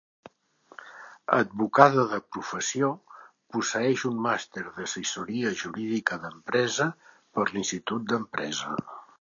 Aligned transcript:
Advocada 1.39 2.05
de 2.13 2.19
professió, 2.37 2.89
posseeix 3.57 4.07
un 4.13 4.17
màster 4.29 4.65
d'Assessoria 4.79 5.53
Jurídica 5.63 6.21
d'empresa 6.25 6.91
per 7.39 7.49
l'Institut 7.53 8.11
d'empresa. 8.13 8.77